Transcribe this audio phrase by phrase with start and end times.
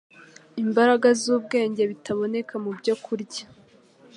[0.63, 3.45] imbaraga z’ubwenge, bitaboneka mu byokurya